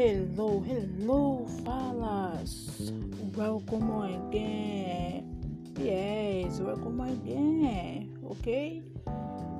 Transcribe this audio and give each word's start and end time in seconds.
Hello, 0.00 0.64
hello, 0.66 1.46
fellas. 1.62 2.90
Welcome 3.36 3.90
again. 4.00 5.28
Yes, 5.78 6.58
welcome 6.58 7.02
again. 7.02 8.16
Okay, 8.30 8.80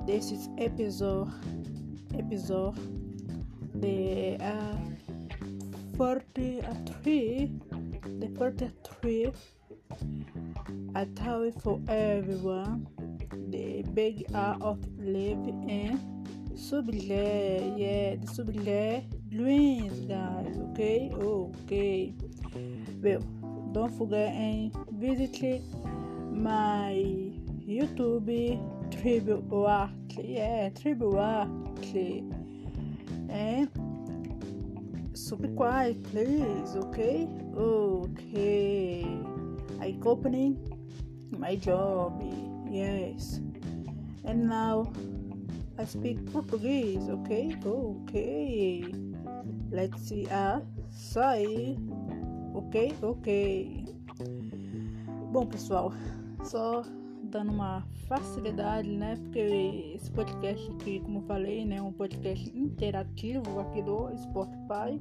this 0.07 0.33
is 0.33 0.49
episode 0.57 1.29
episode 2.17 2.75
the 3.83 4.39
uh, 4.41 4.79
43 5.99 7.53
the 8.19 8.29
43 8.39 9.33
I 10.95 11.05
tell 11.17 11.43
it 11.43 11.61
for 11.61 11.83
everyone 11.87 12.89
the 13.51 13.83
big 13.93 14.25
art 14.35 14.63
of 14.63 14.79
living 14.97 15.69
in 15.69 16.57
sublet 16.57 17.77
yeah 17.77 18.17
the 18.17 19.20
dreams 19.31 20.01
guys 20.07 20.59
okay 20.59 21.11
okay 21.17 22.13
well 23.03 23.23
don't 23.73 23.97
forget 23.97 24.35
and 24.35 24.75
visit 24.93 25.63
my 26.33 26.93
youtube 27.67 28.59
tribute 28.91 29.45
art 29.53 29.91
yeah 30.19 30.69
tribute 30.71 31.17
art 31.17 31.49
and 33.31 33.69
quiet 35.57 36.03
please 36.11 36.77
okay 36.77 37.29
okay 37.57 39.07
i 39.81 39.95
opening 40.05 40.59
my 41.39 41.55
job 41.57 42.21
yes. 42.71 43.41
And 44.25 44.49
now 44.49 44.93
I 45.79 45.85
speak 45.85 46.25
Portuguese, 46.33 47.09
ok? 47.09 47.57
Ok. 47.65 49.10
Let's 49.71 50.01
see 50.01 50.27
a 50.31 50.61
sair. 50.91 51.77
Ok, 52.55 52.93
ok. 53.03 53.85
Bom, 55.33 55.47
pessoal, 55.47 55.93
só 56.43 56.83
dando 57.23 57.53
uma 57.53 57.87
facilidade, 58.09 58.89
né? 58.91 59.17
Porque 59.17 59.93
esse 59.95 60.11
podcast 60.11 60.71
aqui, 60.73 60.99
como 61.01 61.19
eu 61.19 61.23
falei, 61.23 61.65
né, 61.65 61.77
é 61.77 61.83
um 61.83 61.93
podcast 61.93 62.51
interativo 62.57 63.61
aqui 63.61 63.81
do 63.83 64.11
Spotify. 64.19 65.01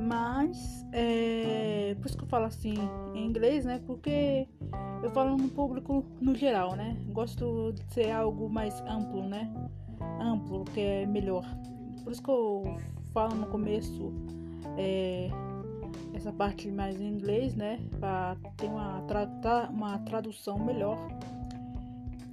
Mas 0.00 0.86
é 0.92 1.96
por 1.98 2.06
isso 2.06 2.16
que 2.16 2.24
eu 2.24 2.28
falo 2.28 2.44
assim 2.46 2.74
em 3.14 3.26
inglês, 3.26 3.64
né? 3.64 3.80
Porque 3.86 4.46
eu 5.02 5.10
falo 5.10 5.36
no 5.36 5.48
público 5.48 6.04
no 6.20 6.34
geral, 6.34 6.76
né? 6.76 6.96
Gosto 7.08 7.72
de 7.72 7.82
ser 7.92 8.10
algo 8.12 8.48
mais 8.48 8.80
amplo, 8.82 9.28
né? 9.28 9.52
Amplo, 10.20 10.64
que 10.66 10.80
é 10.80 11.06
melhor. 11.06 11.44
Por 12.02 12.12
isso 12.12 12.22
que 12.22 12.30
eu 12.30 12.76
falo 13.14 13.36
no 13.36 13.46
começo 13.46 14.12
é, 14.76 15.30
essa 16.12 16.32
parte 16.32 16.70
mais 16.70 17.00
em 17.00 17.08
inglês, 17.08 17.54
né? 17.54 17.80
Para 18.00 18.36
ter 18.56 18.66
uma, 18.66 19.00
tra 19.02 19.70
uma 19.70 19.98
tradução 20.00 20.58
melhor. 20.58 20.98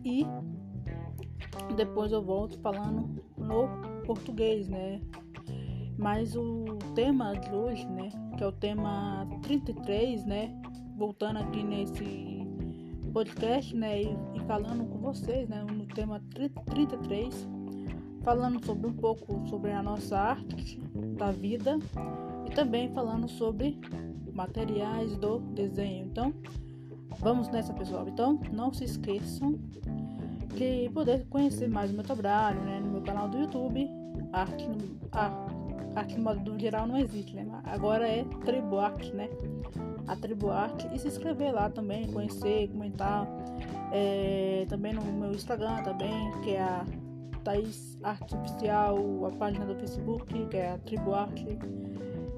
E 0.04 0.26
depois 1.76 2.12
eu 2.12 2.22
volto 2.22 2.60
falando 2.60 3.24
no 3.38 3.68
português, 4.06 4.68
né? 4.68 5.00
Mas 5.98 6.36
o 6.36 6.66
tema 6.96 7.36
de 7.36 7.54
hoje, 7.54 7.86
né, 7.86 8.10
que 8.36 8.44
é 8.44 8.48
o 8.48 8.52
tema 8.52 9.28
33, 9.44 10.26
né, 10.26 10.52
voltando 10.98 11.38
aqui 11.38 11.62
nesse 11.62 12.48
podcast, 13.14 13.76
né, 13.76 14.02
e, 14.02 14.18
e 14.34 14.40
falando 14.48 14.84
com 14.86 14.98
vocês, 14.98 15.48
né, 15.48 15.64
no 15.64 15.86
tema 15.86 16.20
33, 16.66 17.48
falando 18.24 18.64
sobre 18.66 18.88
um 18.88 18.94
pouco 18.94 19.48
sobre 19.48 19.72
a 19.72 19.82
nossa 19.82 20.18
arte 20.18 20.80
da 21.18 21.32
vida 21.32 21.80
e 22.46 22.52
também 22.52 22.92
falando 22.94 23.28
sobre 23.28 23.80
materiais 24.34 25.16
do 25.18 25.40
desenho. 25.40 26.06
Então, 26.06 26.34
vamos 27.20 27.50
nessa, 27.50 27.74
pessoal. 27.74 28.08
Então, 28.08 28.40
não 28.52 28.74
se 28.74 28.84
esqueçam 28.84 29.60
de 30.56 30.90
poder 30.94 31.26
conhecer 31.30 31.70
mais 31.70 31.92
o 31.92 31.94
meu 31.94 32.04
trabalho, 32.04 32.62
né, 32.62 32.80
no 32.80 32.92
meu 32.92 33.02
canal 33.02 33.28
do 33.30 33.38
YouTube, 33.38 33.90
Arte, 34.34 34.68
Arte 35.12 35.62
Arte 35.96 36.18
no 36.18 36.24
modo 36.24 36.58
geral 36.58 36.88
não 36.88 36.98
existe, 36.98 37.36
né? 37.36 37.46
Agora 37.66 38.08
é 38.08 38.24
Tribuarte, 38.46 39.14
né? 39.14 39.30
A 40.08 40.16
Tribuarte. 40.16 40.88
E 40.94 41.00
se 41.00 41.08
inscrever 41.08 41.54
lá 41.54 41.70
também, 41.70 42.08
conhecer, 42.12 42.70
comentar. 42.70 43.28
É, 43.92 44.66
também 44.70 44.94
no 44.94 45.04
meu 45.04 45.32
Instagram 45.32 45.84
também, 45.84 46.32
que 46.44 46.52
é 46.52 46.62
a 46.62 46.86
Thaís 47.44 47.98
Arte 48.04 48.36
Oficial, 48.36 49.26
a 49.26 49.32
página 49.32 49.66
do 49.66 49.76
Facebook, 49.76 50.48
que 50.48 50.58
é 50.58 50.72
a 50.72 50.78
Tribuarte. 50.80 51.60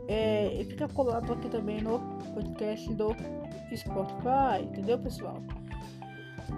É, 0.08 0.62
e 0.62 0.66
fica 0.66 0.88
colado 0.90 1.32
aqui 1.32 1.50
também 1.50 1.82
no 1.82 2.00
podcast 2.34 2.94
do 2.94 3.16
Spotify, 3.76 4.64
entendeu 4.64 5.00
pessoal? 5.00 5.42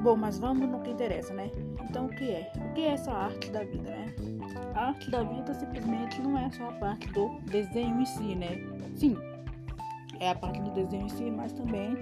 Bom, 0.02 0.16
mas 0.16 0.40
vamos 0.40 0.68
no 0.68 0.80
que 0.82 0.90
interessa, 0.90 1.34
né? 1.34 1.50
Então 1.90 2.08
o 2.08 2.10
que 2.10 2.32
é? 2.32 2.52
O 2.58 2.74
que 2.74 2.82
é 2.82 2.92
essa 2.92 3.12
arte 3.12 3.50
da 3.52 3.64
vida, 3.64 3.90
né? 3.90 4.14
A 4.74 4.88
arte 4.88 5.10
da 5.10 5.24
vida 5.24 5.54
simplesmente 5.54 6.22
não 6.22 6.38
é 6.38 6.50
só 6.52 6.70
a 6.70 6.74
parte 6.74 7.08
do 7.14 7.40
desenho 7.50 8.02
em 8.02 8.06
si, 8.06 8.36
né? 8.36 8.58
Sim, 8.96 9.16
é 10.20 10.30
a 10.30 10.36
parte 10.36 10.60
do 10.62 10.72
desenho 10.72 11.06
em 11.06 11.10
si, 11.10 11.30
mas 11.32 11.54
também 11.54 11.96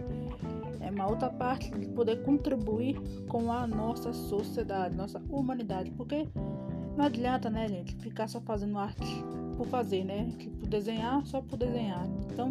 é 0.83 0.91
uma 0.91 1.09
outra 1.09 1.29
parte 1.29 1.71
de 1.71 1.87
poder 1.87 2.23
contribuir 2.23 2.99
com 3.27 3.51
a 3.51 3.65
nossa 3.65 4.13
sociedade, 4.13 4.95
nossa 4.95 5.21
humanidade, 5.29 5.91
porque 5.91 6.27
não 6.95 7.05
adianta, 7.05 7.49
né, 7.49 7.67
gente, 7.67 7.95
ficar 7.95 8.27
só 8.27 8.39
fazendo 8.41 8.77
arte 8.77 9.23
por 9.57 9.65
fazer, 9.67 10.03
né? 10.03 10.29
Tipo, 10.37 10.67
desenhar 10.67 11.25
só 11.25 11.41
por 11.41 11.57
desenhar. 11.57 12.05
Então, 12.31 12.49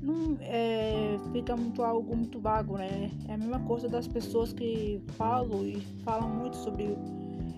não 0.00 0.36
é, 0.40 1.18
fica 1.32 1.56
muito 1.56 1.82
algo 1.82 2.14
muito 2.14 2.40
vago, 2.40 2.76
né? 2.76 3.10
É 3.28 3.34
a 3.34 3.38
mesma 3.38 3.60
coisa 3.60 3.88
das 3.88 4.06
pessoas 4.06 4.52
que 4.52 5.02
falam 5.16 5.64
e 5.64 5.80
falam 6.04 6.28
muito 6.28 6.56
sobre 6.56 6.96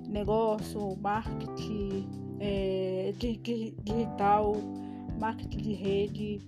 negócio, 0.08 0.96
marketing 1.00 2.08
é, 2.40 3.12
digital, 3.18 4.56
marketing 5.18 5.58
de 5.58 5.72
rede, 5.74 6.40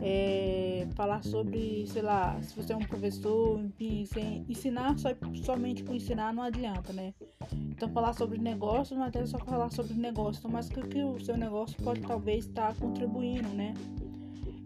é, 0.00 0.86
falar 0.94 1.22
sobre, 1.22 1.86
sei 1.88 2.02
lá, 2.02 2.40
se 2.42 2.54
você 2.54 2.72
é 2.72 2.76
um 2.76 2.80
professor, 2.80 3.58
enfim, 3.60 4.04
sem, 4.06 4.44
ensinar 4.48 4.98
só, 4.98 5.10
somente 5.42 5.82
por 5.82 5.94
ensinar 5.94 6.32
não 6.32 6.42
adianta, 6.42 6.92
né? 6.92 7.14
Então 7.52 7.88
falar 7.90 8.12
sobre 8.12 8.38
negócio 8.38 8.96
não 8.96 9.04
adianta 9.04 9.26
só 9.26 9.38
falar 9.38 9.70
sobre 9.70 9.94
negócio, 9.94 10.38
então, 10.38 10.50
mas 10.50 10.68
que, 10.68 10.80
que 10.82 11.02
o 11.02 11.18
seu 11.20 11.36
negócio 11.36 11.76
pode 11.82 12.00
talvez 12.02 12.46
estar 12.46 12.74
contribuindo, 12.76 13.48
né? 13.48 13.74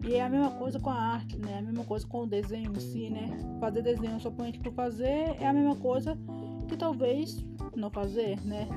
E 0.05 0.15
é 0.15 0.21
a 0.21 0.29
mesma 0.29 0.51
coisa 0.51 0.79
com 0.79 0.89
a 0.89 0.95
arte, 0.95 1.37
né? 1.37 1.59
A 1.59 1.61
mesma 1.61 1.85
coisa 1.85 2.05
com 2.05 2.23
o 2.23 2.27
desenho 2.27 2.71
em 2.75 2.79
si, 2.79 3.09
né? 3.09 3.27
Fazer 3.59 3.81
desenho 3.81 4.19
somente 4.19 4.59
por 4.59 4.73
fazer 4.73 5.35
é 5.39 5.47
a 5.47 5.53
mesma 5.53 5.75
coisa 5.75 6.17
que 6.67 6.75
talvez 6.75 7.43
não 7.75 7.89
fazer, 7.89 8.39
né? 8.45 8.67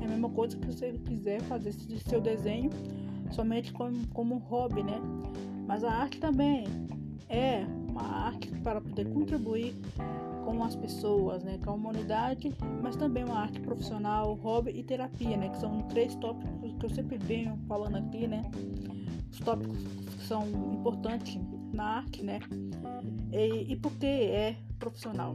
É 0.00 0.04
a 0.04 0.08
mesma 0.08 0.28
coisa 0.28 0.56
que 0.56 0.66
você 0.66 0.92
quiser 0.92 1.40
fazer 1.42 1.72
seu 1.72 2.20
desenho 2.20 2.70
somente 3.32 3.72
como, 3.72 4.06
como 4.08 4.36
hobby, 4.36 4.82
né? 4.82 5.00
Mas 5.66 5.84
a 5.84 5.90
arte 5.90 6.18
também 6.18 6.64
é 7.28 7.64
uma 7.88 8.02
arte 8.02 8.48
para 8.60 8.80
poder 8.80 9.08
contribuir 9.12 9.74
com 10.44 10.62
as 10.62 10.76
pessoas, 10.76 11.42
né, 11.42 11.58
com 11.64 11.70
a 11.70 11.74
humanidade, 11.74 12.54
mas 12.80 12.94
também 12.94 13.24
uma 13.24 13.40
arte 13.40 13.58
profissional, 13.60 14.34
hobby 14.34 14.70
e 14.70 14.84
terapia, 14.84 15.36
né, 15.36 15.48
que 15.48 15.58
são 15.58 15.82
três 15.88 16.14
tópicos 16.14 16.72
que 16.78 16.86
eu 16.86 16.90
sempre 16.90 17.18
venho 17.18 17.58
falando 17.66 17.96
aqui, 17.96 18.28
né, 18.28 18.48
os 19.32 19.40
tópicos 19.40 19.76
que 20.16 20.24
são 20.24 20.46
importantes 20.72 21.36
na 21.72 21.96
arte, 21.96 22.22
né, 22.22 22.38
e, 23.32 23.72
e 23.72 23.76
porque 23.76 24.06
é 24.06 24.56
profissional 24.78 25.34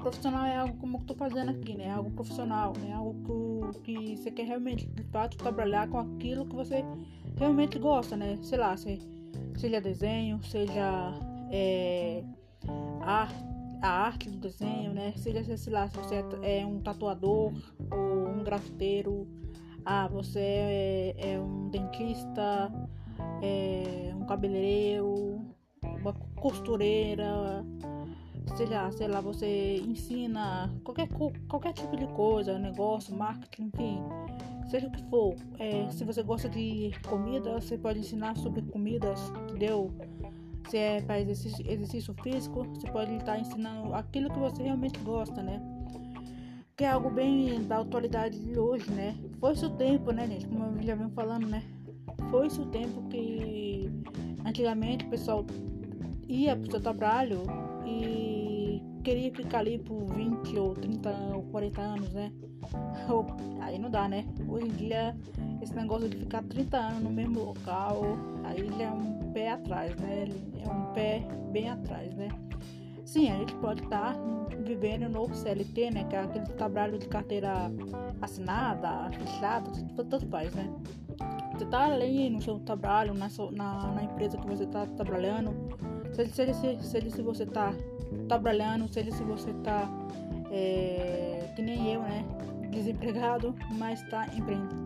profissional 0.00 0.46
é 0.46 0.56
algo 0.56 0.76
como 0.78 0.96
eu 0.96 1.02
tô 1.02 1.14
fazendo 1.14 1.50
aqui, 1.50 1.76
né? 1.76 1.84
É 1.84 1.90
algo 1.90 2.10
profissional, 2.10 2.72
né? 2.80 2.92
Algo 2.94 3.70
que, 3.84 3.92
que 3.94 4.16
você 4.16 4.30
quer 4.30 4.46
realmente, 4.46 4.86
de 4.86 5.02
fato, 5.04 5.36
trabalhar 5.36 5.88
com 5.88 5.98
aquilo 5.98 6.46
que 6.46 6.56
você 6.56 6.82
realmente 7.36 7.78
gosta, 7.78 8.16
né? 8.16 8.38
Sei 8.42 8.58
lá, 8.58 8.76
se, 8.76 8.98
seja 9.56 9.80
desenho, 9.80 10.42
seja 10.44 11.14
é, 11.50 12.22
a, 13.02 13.28
a 13.82 13.88
arte 13.88 14.30
do 14.30 14.38
desenho, 14.38 14.92
né? 14.92 15.12
Seja, 15.16 15.56
sei 15.56 15.72
lá, 15.72 15.88
se 15.88 15.96
você 15.96 16.24
é, 16.42 16.60
é 16.60 16.66
um 16.66 16.80
tatuador 16.80 17.52
ou 17.90 18.28
um 18.28 18.42
grafiteiro, 18.42 19.26
ah, 19.84 20.08
você 20.08 20.40
é, 20.40 21.32
é 21.32 21.40
um 21.40 21.68
dentista, 21.68 22.72
é 23.42 24.12
um 24.14 24.24
cabeleireiro, 24.24 25.40
uma 26.00 26.12
costureira, 26.36 27.64
sei 28.56 28.66
lá, 28.66 28.90
sei 28.92 29.08
lá, 29.08 29.20
você 29.20 29.76
ensina 29.78 30.72
qualquer, 30.84 31.08
qualquer 31.48 31.72
tipo 31.72 31.96
de 31.96 32.06
coisa, 32.08 32.58
negócio, 32.58 33.14
marketing, 33.14 33.70
enfim, 33.74 34.02
seja 34.70 34.86
o 34.86 34.90
que 34.90 35.02
for. 35.04 35.34
É, 35.58 35.90
se 35.90 36.04
você 36.04 36.22
gosta 36.22 36.48
de 36.48 36.92
comida, 37.08 37.52
você 37.60 37.76
pode 37.76 37.98
ensinar 37.98 38.36
sobre 38.36 38.62
comidas, 38.62 39.20
entendeu? 39.42 39.90
Se 40.68 40.76
é 40.76 41.02
para 41.02 41.20
exercício, 41.20 41.68
exercício 41.70 42.14
físico, 42.22 42.64
você 42.64 42.90
pode 42.90 43.14
estar 43.16 43.38
ensinando 43.38 43.94
aquilo 43.94 44.30
que 44.30 44.38
você 44.38 44.62
realmente 44.62 44.98
gosta, 45.00 45.42
né? 45.42 45.60
Que 46.76 46.84
é 46.84 46.90
algo 46.90 47.10
bem 47.10 47.62
da 47.64 47.80
atualidade 47.80 48.38
de 48.38 48.58
hoje, 48.58 48.90
né? 48.90 49.16
Foi 49.38 49.54
seu 49.56 49.70
tempo, 49.70 50.12
né, 50.12 50.26
gente? 50.26 50.46
Como 50.46 50.64
eu 50.64 50.82
já 50.82 50.94
venho 50.94 51.10
falando, 51.10 51.46
né? 51.46 51.62
foi-se 52.30 52.60
o 52.60 52.66
tempo 52.66 53.02
que 53.08 53.90
antigamente 54.44 55.04
o 55.04 55.08
pessoal 55.08 55.44
ia 56.28 56.56
pro 56.56 56.70
seu 56.70 56.80
trabalho 56.80 57.42
e 57.84 58.19
queria 59.02 59.32
ficar 59.32 59.58
ali 59.58 59.78
por 59.78 60.04
20 60.14 60.58
ou 60.58 60.74
30 60.74 61.10
ou 61.34 61.42
40 61.44 61.80
anos, 61.80 62.12
né? 62.12 62.32
Aí 63.60 63.78
não 63.78 63.90
dá, 63.90 64.08
né? 64.08 64.26
Hoje 64.48 64.66
em 64.66 64.70
dia, 64.70 65.16
esse 65.62 65.74
negócio 65.74 66.08
de 66.08 66.16
ficar 66.16 66.42
30 66.42 66.76
anos 66.76 67.02
no 67.02 67.10
mesmo 67.10 67.40
local, 67.40 68.02
aí 68.44 68.66
já 68.76 68.84
é 68.84 68.90
um 68.90 69.32
pé 69.32 69.50
atrás, 69.50 69.94
né? 69.96 70.28
É 70.64 70.68
um 70.68 70.92
pé 70.92 71.22
bem 71.52 71.68
atrás, 71.68 72.14
né? 72.14 72.28
Sim, 73.04 73.30
a 73.30 73.36
gente 73.38 73.54
pode 73.56 73.82
estar 73.82 74.14
tá 74.14 74.20
vivendo 74.64 75.08
no 75.08 75.32
CLT, 75.34 75.90
né? 75.90 76.04
Que 76.04 76.16
é 76.16 76.20
aquele 76.20 76.46
trabalho 76.46 76.98
de 76.98 77.08
carteira 77.08 77.70
assinada, 78.20 79.10
fechada, 79.10 79.70
tanto 79.96 80.26
faz, 80.26 80.54
né? 80.54 80.72
Você 81.52 81.66
tá 81.66 81.84
ali 81.84 82.30
no 82.30 82.40
seu 82.40 82.58
trabalho, 82.60 83.12
na, 83.12 83.28
na, 83.52 83.92
na 83.92 84.04
empresa 84.04 84.38
que 84.38 84.46
você 84.46 84.66
tá 84.66 84.86
trabalhando, 84.86 85.54
seja, 86.12 86.54
seja, 86.54 86.80
seja 86.80 87.10
se 87.10 87.22
você 87.22 87.44
tá 87.44 87.74
trabalhando, 88.28 88.92
seja 88.92 89.10
se 89.10 89.22
você 89.22 89.52
tá 89.64 89.88
é, 90.50 91.52
que 91.54 91.62
nem 91.62 91.94
eu, 91.94 92.02
né? 92.02 92.24
Desempregado, 92.70 93.54
mas 93.78 94.02
tá 94.08 94.26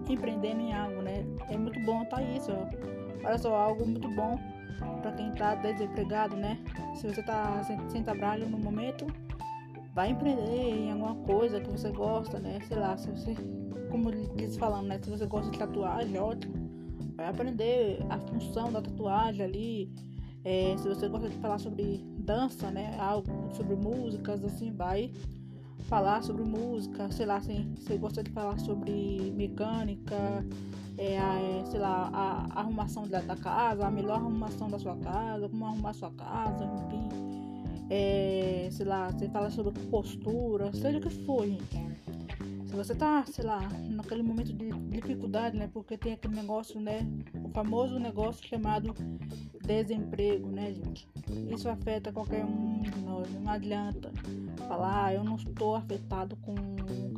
empreendendo 0.08 0.60
em 0.60 0.72
algo, 0.72 1.02
né? 1.02 1.24
É 1.50 1.56
muito 1.56 1.78
bom 1.80 2.04
tá 2.04 2.22
isso. 2.22 2.50
Olha 3.24 3.38
só, 3.38 3.54
algo 3.54 3.86
muito 3.86 4.08
bom 4.08 4.38
para 5.00 5.12
quem 5.12 5.32
tá 5.32 5.54
desempregado, 5.54 6.36
né? 6.36 6.58
Se 6.94 7.06
você 7.06 7.22
tá 7.22 7.62
sem, 7.64 7.78
sem 7.90 8.02
trabalho 8.02 8.48
no 8.48 8.58
momento, 8.58 9.06
vai 9.94 10.10
empreender 10.10 10.70
em 10.70 10.90
alguma 10.90 11.14
coisa 11.26 11.60
que 11.60 11.70
você 11.70 11.90
gosta, 11.90 12.38
né? 12.38 12.58
Sei 12.66 12.76
lá, 12.76 12.96
se 12.96 13.10
você, 13.10 13.34
como 13.90 14.10
eles 14.10 14.56
falando, 14.56 14.88
né? 14.88 14.98
Se 15.02 15.10
você 15.10 15.26
gosta 15.26 15.50
de 15.50 15.58
tatuagem, 15.58 16.18
ótimo. 16.18 16.54
Vai 17.16 17.28
aprender 17.28 18.04
a 18.10 18.18
função 18.18 18.72
da 18.72 18.82
tatuagem 18.82 19.44
ali. 19.44 19.92
É, 20.44 20.74
se 20.76 20.88
você 20.88 21.08
gosta 21.08 21.28
de 21.28 21.36
falar 21.36 21.58
sobre 21.58 22.04
dança, 22.24 22.70
né? 22.70 22.96
Algo 22.98 23.54
sobre 23.54 23.76
músicas, 23.76 24.42
assim, 24.44 24.72
vai 24.72 25.12
falar 25.88 26.22
sobre 26.22 26.42
música, 26.42 27.10
sei 27.12 27.26
lá, 27.26 27.40
se 27.40 27.52
você 27.76 27.96
gosta 27.96 28.22
de 28.22 28.30
falar 28.30 28.58
sobre 28.58 29.32
mecânica, 29.36 30.44
é, 30.96 31.14
é, 31.16 31.64
sei 31.70 31.80
lá, 31.80 32.10
a, 32.12 32.46
a 32.56 32.60
arrumação 32.60 33.06
da, 33.06 33.20
da, 33.20 33.36
casa, 33.36 33.86
a 33.86 33.90
melhor 33.90 34.16
arrumação 34.16 34.68
da 34.68 34.78
sua 34.78 34.96
casa, 34.96 35.48
como 35.48 35.66
arrumar 35.66 35.92
sua 35.92 36.10
casa, 36.12 36.64
enfim. 36.64 37.08
É, 37.90 38.68
sei 38.72 38.86
lá, 38.86 39.10
você 39.10 39.28
fala 39.28 39.50
sobre 39.50 39.78
postura, 39.90 40.72
seja 40.72 40.98
o 40.98 41.00
que 41.00 41.10
for, 41.10 41.46
gente. 41.46 41.93
Você 42.74 42.94
tá, 42.94 43.24
sei 43.26 43.44
lá, 43.44 43.60
naquele 43.88 44.22
momento 44.22 44.52
de 44.52 44.70
dificuldade, 44.90 45.56
né? 45.56 45.70
Porque 45.72 45.96
tem 45.96 46.14
aquele 46.14 46.34
negócio, 46.34 46.80
né? 46.80 47.06
O 47.44 47.48
famoso 47.50 47.98
negócio 47.98 48.46
chamado 48.46 48.92
desemprego, 49.64 50.48
né, 50.48 50.74
gente? 50.74 51.08
Isso 51.48 51.68
afeta 51.68 52.12
qualquer 52.12 52.44
um 52.44 52.82
de 52.82 53.00
nós. 53.00 53.28
Não 53.32 53.50
adianta 53.50 54.10
falar, 54.66 55.06
ah, 55.06 55.14
eu 55.14 55.22
não 55.22 55.36
estou 55.36 55.76
afetado 55.76 56.36
com 56.36 56.54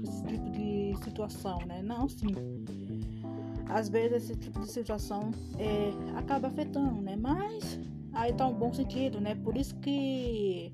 esse 0.02 0.22
tipo 0.26 0.50
de 0.50 0.94
situação, 1.02 1.58
né? 1.66 1.82
Não, 1.82 2.08
sim. 2.08 2.34
Às 3.68 3.88
vezes 3.88 4.24
esse 4.24 4.36
tipo 4.36 4.60
de 4.60 4.70
situação 4.70 5.30
é, 5.58 6.18
acaba 6.18 6.48
afetando, 6.48 7.00
né? 7.00 7.16
Mas 7.16 7.80
aí 8.12 8.32
tá 8.34 8.46
um 8.46 8.54
bom 8.54 8.72
sentido, 8.72 9.20
né? 9.20 9.34
Por 9.34 9.56
isso 9.56 9.74
que 9.76 10.72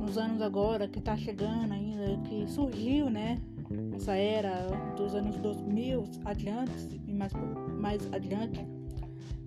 nos 0.00 0.16
anos 0.16 0.40
agora 0.40 0.86
que 0.86 1.00
tá 1.00 1.16
chegando 1.16 1.72
ainda, 1.72 2.16
que 2.28 2.46
surgiu, 2.46 3.10
né? 3.10 3.40
Essa 3.96 4.14
era 4.14 4.66
dos 4.94 5.14
anos 5.14 5.36
2000 5.38 6.04
adiante 6.24 7.00
e 7.08 7.12
mais, 7.14 7.32
mais 7.80 8.12
adiante, 8.12 8.60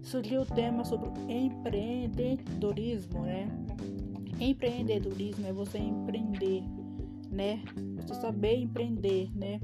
surgiu 0.01 0.42
o 0.42 0.46
tema 0.46 0.84
sobre 0.84 1.10
empreendedorismo, 1.31 3.22
né? 3.22 3.48
Empreendedorismo 4.40 5.46
é 5.46 5.54
você 5.54 5.78
empreender, 5.78 6.63
né? 7.30 7.63
Você 7.98 8.16
saber 8.16 8.56
empreender, 8.56 9.30
né? 9.36 9.60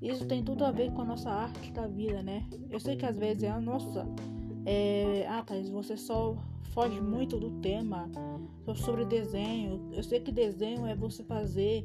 Isso 0.00 0.24
tem 0.26 0.44
tudo 0.44 0.64
a 0.64 0.70
ver 0.70 0.92
com 0.92 1.02
a 1.02 1.04
nossa 1.04 1.28
arte 1.28 1.72
da 1.72 1.88
vida, 1.88 2.22
né? 2.22 2.46
Eu 2.70 2.78
sei 2.78 2.96
que 2.96 3.04
às 3.04 3.18
vezes 3.18 3.42
é 3.42 3.50
a 3.50 3.60
nossa. 3.60 4.06
É... 4.66 5.26
Ah, 5.28 5.42
Thais, 5.42 5.68
você 5.68 5.96
só 5.96 6.36
foge 6.72 7.00
muito 7.00 7.38
do 7.38 7.50
tema 7.60 8.08
sobre 8.74 9.04
desenho. 9.04 9.90
Eu 9.92 10.02
sei 10.02 10.20
que 10.20 10.30
desenho 10.30 10.86
é 10.86 10.94
você 10.94 11.22
fazer 11.24 11.84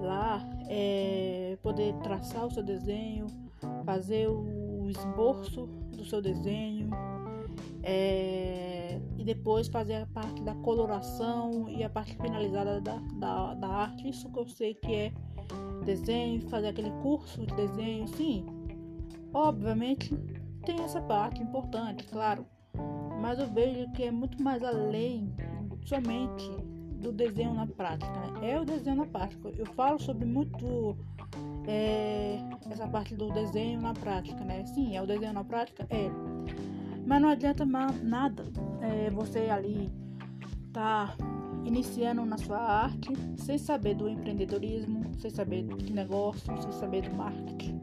lá, 0.00 0.40
é... 0.68 1.56
poder 1.62 1.94
traçar 2.02 2.46
o 2.46 2.50
seu 2.50 2.62
desenho, 2.62 3.26
fazer 3.84 4.28
o 4.28 4.88
esboço 4.88 5.66
do 5.96 6.04
seu 6.04 6.20
desenho. 6.20 6.90
É... 7.82 9.00
e 9.16 9.24
depois 9.24 9.68
fazer 9.68 9.94
a 10.02 10.06
parte 10.06 10.42
da 10.42 10.54
coloração 10.56 11.68
e 11.68 11.82
a 11.82 11.88
parte 11.88 12.16
finalizada 12.16 12.80
da, 12.80 12.96
da, 13.18 13.54
da 13.54 13.68
arte. 13.68 14.08
Isso 14.08 14.30
que 14.30 14.38
eu 14.38 14.46
sei 14.46 14.74
que 14.74 14.94
é 14.94 15.12
desenho, 15.84 16.42
fazer 16.48 16.68
aquele 16.68 16.90
curso 17.02 17.46
de 17.46 17.54
desenho, 17.54 18.06
sim. 18.08 18.44
Obviamente 19.32 20.14
tem 20.68 20.84
essa 20.84 21.00
parte 21.00 21.42
importante, 21.42 22.04
claro. 22.04 22.44
Mas 23.22 23.38
eu 23.38 23.46
vejo 23.46 23.90
que 23.92 24.02
é 24.02 24.10
muito 24.10 24.42
mais 24.42 24.62
além 24.62 25.32
somente 25.86 26.46
do 27.00 27.10
desenho 27.10 27.54
na 27.54 27.66
prática. 27.66 28.12
Né? 28.12 28.50
É 28.50 28.60
o 28.60 28.66
desenho 28.66 28.96
na 28.96 29.06
prática. 29.06 29.48
Eu 29.56 29.64
falo 29.64 29.98
sobre 29.98 30.26
muito 30.26 30.94
é, 31.66 32.38
essa 32.70 32.86
parte 32.86 33.14
do 33.14 33.30
desenho 33.32 33.80
na 33.80 33.94
prática, 33.94 34.44
né? 34.44 34.66
Sim, 34.66 34.94
é 34.94 35.02
o 35.02 35.06
desenho 35.06 35.32
na 35.32 35.42
prática, 35.42 35.86
é. 35.88 36.10
Mas 37.06 37.22
não 37.22 37.30
adianta 37.30 37.64
nada 37.64 38.44
é, 38.82 39.08
você 39.08 39.48
ali 39.48 39.90
tá 40.70 41.16
iniciando 41.64 42.26
na 42.26 42.36
sua 42.36 42.58
arte 42.58 43.10
sem 43.36 43.56
saber 43.56 43.94
do 43.94 44.06
empreendedorismo, 44.06 45.14
sem 45.18 45.30
saber 45.30 45.62
de 45.62 45.94
negócio, 45.94 46.52
sem 46.60 46.72
saber 46.72 47.08
do 47.08 47.16
marketing, 47.16 47.80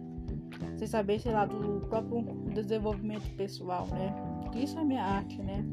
sem 0.78 0.88
saber, 0.88 1.20
sei 1.20 1.34
lá, 1.34 1.46
do 1.46 1.82
próprio 1.88 2.45
desenvolvimento 2.64 3.30
pessoal, 3.36 3.88
né? 3.88 4.14
Isso 4.56 4.78
é 4.80 4.84
minha 4.84 5.04
arte, 5.04 5.38
né? 5.42 5.66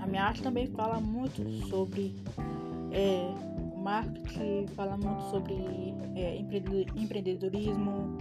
A 0.00 0.06
minha 0.06 0.24
arte 0.24 0.42
também 0.42 0.66
fala 0.68 1.00
muito 1.00 1.42
sobre 1.68 2.14
é, 2.92 3.32
marketing, 3.78 4.66
fala 4.74 4.96
muito 4.96 5.22
sobre 5.30 5.54
é, 6.14 6.36
empreendedorismo, 6.96 8.18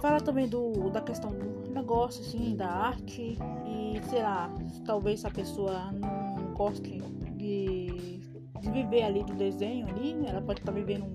fala 0.00 0.20
também 0.20 0.48
do, 0.48 0.90
da 0.90 1.00
questão 1.00 1.30
do 1.30 1.70
negócio, 1.72 2.22
assim, 2.22 2.56
da 2.56 2.68
arte 2.68 3.38
e 3.66 4.00
sei 4.08 4.22
lá, 4.22 4.50
talvez 4.84 5.24
a 5.24 5.30
pessoa 5.30 5.92
não 5.92 6.54
goste 6.54 7.00
de, 7.36 8.20
de 8.60 8.70
viver 8.70 9.02
ali 9.02 9.24
do 9.24 9.34
desenho 9.34 9.88
ali, 9.88 10.14
né? 10.14 10.30
ela 10.30 10.42
pode 10.42 10.60
estar 10.60 10.72
tá 10.72 10.78
vivendo 10.78 11.06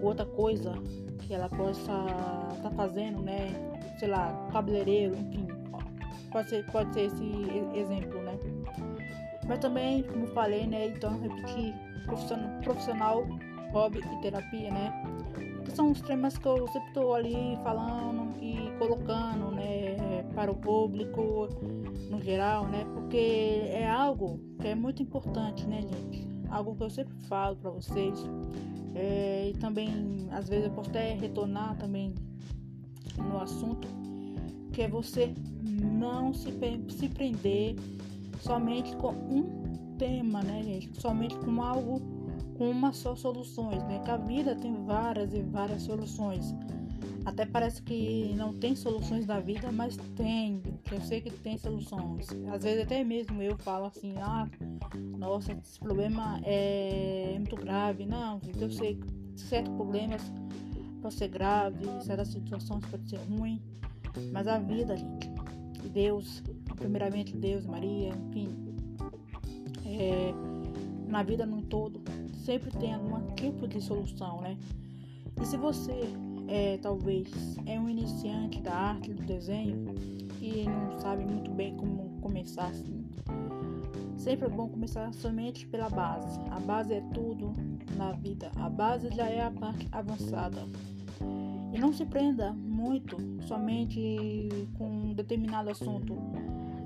com 0.00 0.06
outra 0.06 0.26
coisa 0.26 0.72
que 1.20 1.34
ela 1.34 1.48
possa 1.48 1.92
estar 2.56 2.58
tá 2.62 2.70
fazendo, 2.70 3.20
né? 3.20 3.48
Sei 3.98 4.08
lá, 4.08 4.32
cabeleireiro, 4.52 5.16
enfim. 5.16 5.46
Pode 6.30 6.50
ser, 6.50 6.64
pode 6.70 6.92
ser 6.94 7.06
esse 7.06 7.24
exemplo, 7.74 8.22
né? 8.22 8.38
Mas 9.46 9.58
também, 9.58 10.02
como 10.02 10.26
falei, 10.28 10.66
né? 10.66 10.88
Então 10.88 11.18
repetir 11.20 11.74
profissional, 12.04 12.60
profissional, 12.60 13.26
hobby 13.72 14.00
e 14.00 14.20
terapia, 14.22 14.70
né? 14.70 14.92
São 15.74 15.90
os 15.90 16.00
temas 16.00 16.36
que 16.38 16.46
eu 16.46 16.66
sempre 16.68 16.88
estou 16.88 17.14
ali 17.14 17.58
falando 17.62 18.34
e 18.42 18.70
colocando, 18.78 19.50
né? 19.50 20.22
Para 20.34 20.50
o 20.50 20.54
público 20.54 21.48
no 22.10 22.20
geral, 22.20 22.66
né? 22.66 22.86
Porque 22.94 23.62
é 23.70 23.88
algo 23.88 24.40
que 24.60 24.68
é 24.68 24.74
muito 24.74 25.02
importante, 25.02 25.66
né, 25.66 25.82
gente? 25.82 26.28
Algo 26.50 26.74
que 26.76 26.84
eu 26.84 26.90
sempre 26.90 27.14
falo 27.26 27.56
para 27.56 27.70
vocês. 27.70 28.18
É, 28.94 29.50
e 29.50 29.58
também, 29.58 30.28
às 30.30 30.48
vezes, 30.48 30.66
eu 30.66 30.72
posso 30.72 30.90
até 30.90 31.14
retornar 31.14 31.76
também 31.76 32.14
no 33.18 33.40
assunto, 33.40 33.88
que 34.72 34.82
é 34.82 34.88
você 34.88 35.34
não 35.62 36.32
se, 36.32 36.52
se 36.88 37.08
prender 37.08 37.76
somente 38.40 38.94
com 38.96 39.10
um 39.10 39.96
tema, 39.98 40.42
né, 40.42 40.62
gente? 40.62 41.00
Somente 41.00 41.36
com 41.36 41.62
algo, 41.62 42.00
com 42.56 42.70
uma 42.70 42.92
só 42.92 43.14
soluções, 43.14 43.82
né? 43.84 44.00
Que 44.04 44.10
a 44.10 44.16
vida 44.16 44.54
tem 44.54 44.72
várias 44.84 45.32
e 45.34 45.42
várias 45.42 45.82
soluções. 45.82 46.54
Até 47.24 47.44
parece 47.44 47.82
que 47.82 48.32
não 48.36 48.54
tem 48.54 48.74
soluções 48.74 49.26
na 49.26 49.38
vida, 49.38 49.70
mas 49.70 49.96
tem. 50.16 50.62
Eu 50.90 51.00
sei 51.02 51.20
que 51.20 51.30
tem 51.30 51.58
soluções. 51.58 52.26
Às 52.50 52.62
vezes 52.62 52.84
até 52.84 53.04
mesmo 53.04 53.42
eu 53.42 53.56
falo 53.58 53.86
assim, 53.86 54.14
ah, 54.18 54.48
nossa, 55.18 55.52
esse 55.52 55.78
problema 55.78 56.40
é 56.44 57.34
muito 57.36 57.56
grave. 57.56 58.06
Não, 58.06 58.40
eu 58.58 58.70
sei 58.70 58.94
que 58.94 59.40
certos 59.40 59.74
problemas 59.74 60.22
podem 60.98 61.18
ser 61.18 61.28
graves, 61.28 61.88
certas 62.04 62.28
situações 62.28 62.84
podem 62.86 63.06
ser 63.06 63.18
ruins. 63.28 63.60
Mas 64.32 64.46
a 64.46 64.58
vida, 64.58 64.96
gente, 64.96 65.30
Deus, 65.92 66.42
primeiramente 66.76 67.36
Deus, 67.36 67.66
Maria, 67.66 68.08
enfim, 68.08 68.48
é, 69.84 70.32
na 71.08 71.22
vida 71.22 71.46
no 71.46 71.62
todo, 71.62 72.00
sempre 72.44 72.70
tem 72.78 72.94
algum 72.94 73.34
tipo 73.34 73.66
de 73.66 73.80
solução, 73.80 74.40
né? 74.40 74.56
E 75.40 75.46
se 75.46 75.56
você 75.56 76.00
é, 76.48 76.78
talvez 76.78 77.28
é 77.66 77.78
um 77.78 77.88
iniciante 77.88 78.60
da 78.60 78.74
arte 78.74 79.12
do 79.12 79.22
desenho 79.22 79.94
e 80.40 80.64
não 80.64 80.98
sabe 80.98 81.24
muito 81.24 81.50
bem 81.50 81.76
como 81.76 82.20
começar 82.20 82.66
assim. 82.66 83.04
Sempre 84.18 84.46
é 84.46 84.50
bom 84.50 84.68
começar 84.68 85.12
somente 85.14 85.64
pela 85.66 85.88
base. 85.88 86.40
A 86.50 86.58
base 86.58 86.92
é 86.92 87.00
tudo 87.14 87.54
na 87.96 88.12
vida. 88.12 88.50
A 88.56 88.68
base 88.68 89.08
já 89.14 89.26
é 89.26 89.40
a 89.40 89.50
parte 89.50 89.88
avançada. 89.92 90.66
E 91.72 91.78
não 91.78 91.92
se 91.92 92.04
prenda 92.04 92.52
muito 92.52 93.16
somente 93.46 94.48
com 94.76 94.88
um 94.88 95.14
determinado 95.14 95.70
assunto. 95.70 96.16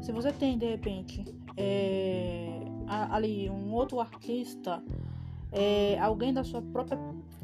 Se 0.02 0.12
você 0.12 0.30
tem 0.30 0.58
de 0.58 0.66
repente 0.66 1.24
é, 1.56 2.60
ali 2.86 3.48
um 3.48 3.72
outro 3.72 3.98
artista, 3.98 4.82
é, 5.50 5.98
alguém 6.00 6.34
da 6.34 6.44
sua 6.44 6.60
própria 6.60 6.98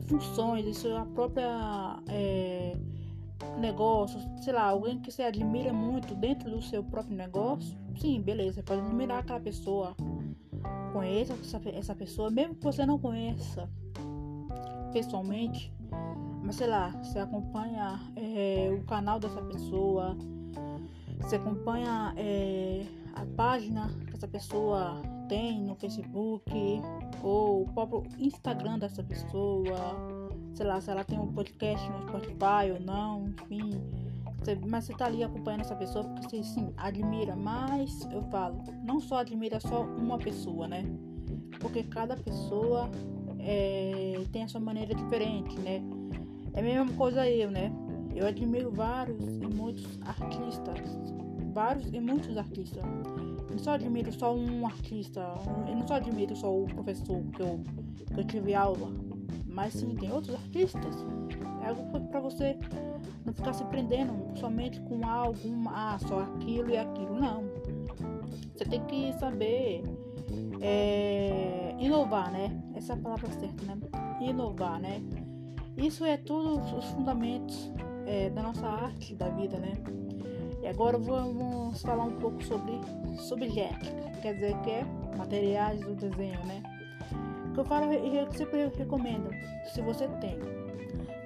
funções, 0.06 0.66
de 0.66 0.74
sua 0.74 1.06
própria 1.06 2.02
é, 2.08 2.76
negócio, 3.58 4.20
sei 4.40 4.52
lá, 4.52 4.64
alguém 4.64 4.98
que 5.00 5.10
você 5.10 5.22
admira 5.22 5.72
muito 5.72 6.14
dentro 6.14 6.50
do 6.50 6.62
seu 6.62 6.82
próprio 6.82 7.16
negócio, 7.16 7.76
sim, 7.98 8.20
beleza, 8.20 8.62
pode 8.62 8.80
admirar 8.80 9.18
aquela 9.18 9.40
pessoa, 9.40 9.96
conheça 10.92 11.34
essa, 11.34 11.60
essa 11.70 11.94
pessoa, 11.94 12.30
mesmo 12.30 12.54
que 12.54 12.64
você 12.64 12.86
não 12.86 12.98
conheça 12.98 13.68
pessoalmente, 14.92 15.72
mas 16.42 16.56
sei 16.56 16.66
lá, 16.66 16.90
você 17.02 17.18
acompanha 17.18 18.00
é, 18.16 18.70
o 18.72 18.84
canal 18.84 19.18
dessa 19.18 19.42
pessoa, 19.42 20.16
você 21.20 21.36
acompanha 21.36 22.14
é, 22.16 22.86
a 23.14 23.26
página 23.36 23.90
que 24.06 24.14
essa 24.14 24.28
pessoa 24.28 25.02
tem 25.28 25.60
no 25.60 25.74
Facebook 25.74 26.50
ou 27.22 27.62
o 27.62 27.68
próprio 27.72 28.04
Instagram 28.18 28.78
dessa 28.78 29.02
pessoa, 29.02 30.17
sei 30.58 30.66
lá, 30.66 30.80
se 30.80 30.90
ela 30.90 31.04
tem 31.04 31.16
um 31.16 31.32
podcast 31.32 31.88
no 31.88 32.02
Spotify 32.02 32.72
ou 32.72 32.80
não, 32.80 33.28
enfim. 33.28 33.80
Mas 34.68 34.84
você 34.84 34.94
tá 34.94 35.06
ali 35.06 35.22
acompanhando 35.22 35.60
essa 35.60 35.76
pessoa 35.76 36.04
porque 36.04 36.22
você 36.22 36.42
sim 36.42 36.72
admira, 36.76 37.36
mas 37.36 38.08
eu 38.10 38.22
falo, 38.24 38.60
não 38.82 38.98
só 38.98 39.18
admira 39.18 39.60
só 39.60 39.84
uma 39.84 40.18
pessoa, 40.18 40.66
né? 40.66 40.84
Porque 41.60 41.84
cada 41.84 42.16
pessoa 42.16 42.90
é, 43.38 44.20
tem 44.32 44.42
a 44.42 44.48
sua 44.48 44.60
maneira 44.60 44.94
diferente, 44.96 45.56
né? 45.60 45.80
É 46.54 46.60
a 46.60 46.62
mesma 46.62 46.92
coisa 46.94 47.28
eu, 47.28 47.52
né? 47.52 47.70
Eu 48.16 48.26
admiro 48.26 48.72
vários 48.72 49.24
e 49.36 49.46
muitos 49.46 49.86
artistas, 50.02 50.80
vários 51.52 51.86
e 51.92 52.00
muitos 52.00 52.36
artistas. 52.36 52.82
Eu 52.82 53.50
não 53.50 53.58
só 53.58 53.72
admiro 53.74 54.12
só 54.12 54.34
um 54.34 54.66
artista, 54.66 55.20
eu 55.68 55.76
não 55.76 55.86
só 55.86 55.94
admiro 55.94 56.34
só 56.34 56.52
o 56.52 56.66
professor 56.66 57.22
que 57.32 57.42
eu, 57.42 57.60
que 58.12 58.20
eu 58.20 58.24
tive 58.24 58.54
aula, 58.54 58.90
mas 59.58 59.74
sim 59.74 59.92
tem 59.96 60.12
outros 60.12 60.36
artistas. 60.36 61.04
É 61.64 61.70
algo 61.70 62.08
para 62.10 62.20
você 62.20 62.56
não 63.26 63.32
ficar 63.32 63.52
se 63.52 63.64
prendendo 63.64 64.14
somente 64.38 64.80
com 64.82 65.04
algo, 65.04 65.36
ah, 65.66 65.98
só 65.98 66.20
aquilo 66.20 66.70
e 66.70 66.76
aquilo. 66.76 67.18
Não. 67.18 67.42
Você 68.54 68.64
tem 68.64 68.80
que 68.84 69.12
saber 69.14 69.82
é, 70.60 71.74
inovar, 71.76 72.30
né? 72.30 72.56
Essa 72.76 72.92
é 72.92 72.96
a 72.96 72.98
palavra 73.00 73.28
certa, 73.32 73.64
né? 73.64 73.76
Inovar, 74.20 74.80
né? 74.80 75.02
Isso 75.76 76.04
é 76.04 76.16
tudo 76.16 76.60
os 76.76 76.84
fundamentos 76.92 77.72
é, 78.06 78.30
da 78.30 78.44
nossa 78.44 78.64
arte, 78.64 79.16
da 79.16 79.28
vida, 79.30 79.58
né? 79.58 79.72
E 80.62 80.68
agora 80.68 80.96
vamos 80.98 81.82
falar 81.82 82.04
um 82.04 82.16
pouco 82.20 82.44
sobre 82.44 82.74
subjética, 83.16 84.08
quer 84.22 84.34
dizer 84.34 84.56
que 84.60 84.70
é 84.70 84.84
materiais 85.16 85.80
do 85.80 85.96
desenho, 85.96 86.46
né? 86.46 86.77
Que 87.58 87.62
eu 87.62 87.66
falo 87.66 87.92
e 87.92 88.16
eu 88.16 88.32
sempre 88.34 88.68
recomendo, 88.68 89.30
se 89.74 89.80
você 89.80 90.06
tem, 90.20 90.38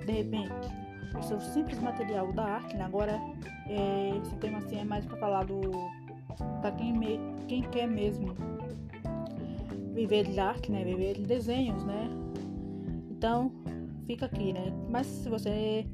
de 0.07 0.13
repente, 0.13 0.51
o 1.15 1.23
seu 1.23 1.39
simples 1.39 1.79
material 1.79 2.33
da 2.33 2.43
arte, 2.43 2.75
né? 2.75 2.85
agora 2.85 3.21
é, 3.69 4.17
esse 4.17 4.35
tema 4.37 4.57
assim 4.57 4.79
é 4.79 4.85
mais 4.85 5.05
para 5.05 5.19
falar 5.19 5.45
do 5.45 5.61
para 6.63 6.73
quem, 6.73 6.95
me, 6.95 7.21
quem 7.49 7.61
quer 7.65 7.87
mesmo 7.87 8.35
viver 9.93 10.27
de 10.27 10.41
arte, 10.41 10.73
né? 10.73 10.83
Viver 10.83 11.19
de 11.19 11.27
desenhos, 11.27 11.85
né? 11.85 12.09
Então, 13.11 13.53
fica 14.07 14.25
aqui, 14.25 14.55
né? 14.55 14.73
Mas 14.89 15.07
se 15.07 15.29
você 15.29 15.87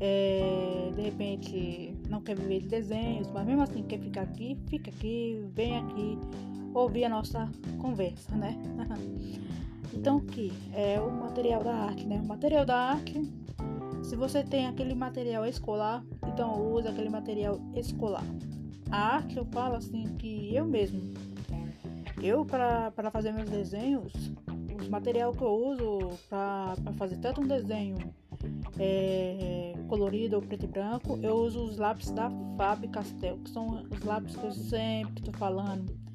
é, 0.00 0.90
de 0.96 1.02
repente 1.02 1.94
não 2.08 2.22
quer 2.22 2.34
viver 2.34 2.60
de 2.60 2.68
desenhos, 2.68 3.30
mas 3.30 3.44
mesmo 3.44 3.60
assim 3.60 3.82
quer 3.82 3.98
ficar 3.98 4.22
aqui, 4.22 4.56
fica 4.70 4.90
aqui, 4.90 5.44
vem 5.54 5.76
aqui 5.76 6.18
ouvir 6.72 7.04
a 7.04 7.10
nossa 7.10 7.46
conversa, 7.78 8.34
né? 8.34 8.56
então 9.92 10.18
aqui 10.18 10.52
é 10.72 11.00
o 11.00 11.10
material 11.10 11.62
da 11.62 11.74
arte, 11.74 12.06
né? 12.06 12.20
O 12.22 12.26
material 12.26 12.64
da 12.64 12.76
arte, 12.76 13.20
se 14.02 14.16
você 14.16 14.42
tem 14.42 14.66
aquele 14.66 14.94
material 14.94 15.46
escolar, 15.46 16.04
então 16.26 16.72
usa 16.72 16.90
aquele 16.90 17.08
material 17.08 17.60
escolar. 17.74 18.24
A 18.90 19.16
arte 19.16 19.36
eu 19.36 19.44
falo 19.46 19.74
assim 19.76 20.16
que 20.16 20.54
eu 20.54 20.64
mesmo, 20.64 21.00
eu 22.22 22.44
para 22.44 23.10
fazer 23.10 23.32
meus 23.32 23.50
desenhos, 23.50 24.12
os 24.80 24.88
material 24.88 25.32
que 25.32 25.42
eu 25.42 25.52
uso 25.52 26.18
para 26.28 26.74
fazer 26.96 27.16
tanto 27.18 27.40
um 27.40 27.46
desenho 27.46 27.96
é, 28.78 29.74
colorido 29.88 30.36
ou 30.36 30.42
preto 30.42 30.64
e 30.64 30.68
branco, 30.68 31.18
eu 31.22 31.34
uso 31.34 31.64
os 31.64 31.78
lápis 31.78 32.10
da 32.10 32.30
Faber 32.56 32.90
Castell, 32.90 33.38
que 33.38 33.50
são 33.50 33.82
os 33.90 34.00
lápis 34.04 34.36
que 34.36 34.44
eu 34.44 34.52
sempre 34.52 35.18
estou 35.18 35.34
falando. 35.34 36.05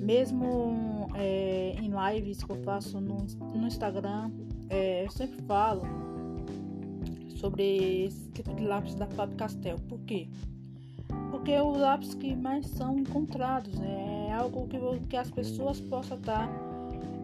Mesmo 0.00 1.08
é, 1.14 1.74
em 1.80 1.90
lives 1.90 2.42
que 2.42 2.50
eu 2.50 2.62
faço 2.62 3.00
no, 3.00 3.26
no 3.54 3.66
Instagram, 3.66 4.30
é, 4.68 5.04
eu 5.04 5.10
sempre 5.10 5.40
falo 5.42 5.82
sobre 7.36 8.04
esse 8.06 8.28
tipo 8.30 8.54
de 8.54 8.64
lápis 8.64 8.94
da 8.94 9.06
Faber 9.06 9.36
Castell. 9.36 9.78
Por 9.88 10.00
quê? 10.00 10.28
Porque 11.30 11.52
é 11.52 11.62
o 11.62 11.70
lápis 11.70 12.14
que 12.14 12.34
mais 12.34 12.66
são 12.66 12.98
encontrados, 12.98 13.74
né? 13.78 14.08
é 14.28 14.32
algo 14.32 14.68
que, 14.68 14.78
que 15.08 15.16
as 15.16 15.30
pessoas 15.30 15.80
possam 15.80 16.18
estar 16.18 16.46
tá 16.46 16.52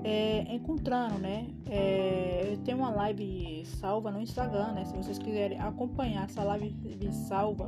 é, 0.02 0.54
encontrando, 0.54 1.18
né? 1.18 1.46
É, 1.66 2.50
eu 2.52 2.58
tenho 2.58 2.78
uma 2.78 2.90
live 2.90 3.64
salva 3.66 4.10
no 4.10 4.20
Instagram, 4.20 4.72
né? 4.72 4.84
Se 4.86 4.96
vocês 4.96 5.18
quiserem 5.18 5.60
acompanhar 5.60 6.24
essa 6.24 6.42
live 6.42 6.74
salva, 7.28 7.66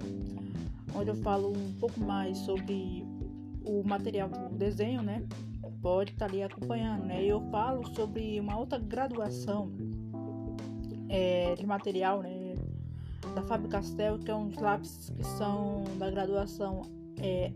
onde 0.95 1.11
eu 1.11 1.17
falo 1.17 1.53
um 1.53 1.73
pouco 1.79 2.01
mais 2.01 2.39
sobre 2.39 3.06
o 3.67 3.83
material 3.87 4.29
do 4.29 4.55
desenho, 4.55 5.03
né? 5.03 5.23
Pode 5.83 6.13
estar 6.13 6.27
tá 6.27 6.33
ali 6.33 6.43
acompanhando, 6.43 7.05
né? 7.05 7.25
Eu 7.25 7.41
falo 7.51 7.87
sobre 7.95 8.41
uma 8.41 8.57
outra 8.59 8.79
graduação 8.79 9.71
é, 11.09 11.55
de 11.55 11.67
material, 11.67 12.23
né? 12.23 12.57
Da 13.35 13.43
Fábio 13.43 13.69
Castel, 13.69 14.19
que 14.19 14.31
é 14.31 14.35
uns 14.35 14.57
lápis 14.57 15.11
que 15.11 15.25
são 15.25 15.85
da 15.99 16.11
graduação 16.11 16.83
é, 17.19 17.53